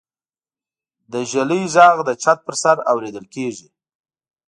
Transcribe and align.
د 1.11 1.13
ږلۍ 1.31 1.63
غږ 1.73 1.97
د 2.07 2.09
چت 2.23 2.37
پر 2.45 2.55
سر 2.63 2.77
اورېدل 2.91 3.25
کېږي. 3.33 3.67